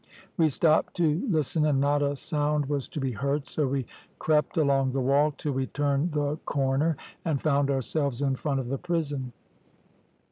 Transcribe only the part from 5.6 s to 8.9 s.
turned the corner, and found ourselves in front of the